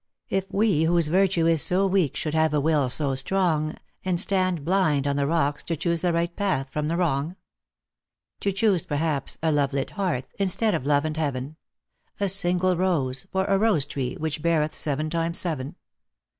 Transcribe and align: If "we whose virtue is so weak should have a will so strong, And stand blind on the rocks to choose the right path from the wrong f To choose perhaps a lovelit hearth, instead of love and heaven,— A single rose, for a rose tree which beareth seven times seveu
If 0.29 0.47
"we 0.51 0.85
whose 0.85 1.09
virtue 1.09 1.45
is 1.45 1.61
so 1.61 1.85
weak 1.85 2.15
should 2.15 2.33
have 2.33 2.55
a 2.55 2.59
will 2.59 2.89
so 2.89 3.13
strong, 3.13 3.75
And 4.03 4.19
stand 4.19 4.65
blind 4.65 5.05
on 5.05 5.15
the 5.15 5.27
rocks 5.27 5.61
to 5.65 5.75
choose 5.75 6.01
the 6.01 6.11
right 6.11 6.35
path 6.35 6.71
from 6.71 6.87
the 6.87 6.97
wrong 6.97 7.29
f 7.29 7.35
To 8.39 8.51
choose 8.51 8.87
perhaps 8.87 9.37
a 9.43 9.51
lovelit 9.51 9.91
hearth, 9.91 10.27
instead 10.39 10.73
of 10.73 10.87
love 10.87 11.05
and 11.05 11.17
heaven,— 11.17 11.55
A 12.19 12.29
single 12.29 12.75
rose, 12.75 13.27
for 13.31 13.45
a 13.45 13.59
rose 13.59 13.85
tree 13.85 14.15
which 14.15 14.41
beareth 14.41 14.73
seven 14.73 15.07
times 15.11 15.37
seveu 15.37 15.75